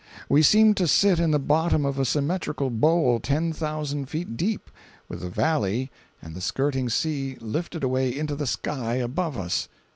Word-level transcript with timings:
We 0.27 0.41
seemed 0.41 0.77
to 0.77 0.87
sit 0.87 1.19
in 1.19 1.29
the 1.29 1.37
bottom 1.37 1.85
of 1.85 1.99
a 1.99 2.05
symmetrical 2.05 2.71
bowl 2.71 3.19
ten 3.19 3.53
thousand 3.53 4.07
feet 4.09 4.35
deep, 4.35 4.71
with 5.07 5.19
the 5.19 5.29
valley 5.29 5.91
and 6.23 6.33
the 6.33 6.41
skirting 6.41 6.89
sea 6.89 7.37
lifted 7.39 7.83
away 7.83 8.09
into 8.17 8.33
the 8.35 8.47
sky 8.47 8.95
above 8.95 9.37
us! 9.37 9.69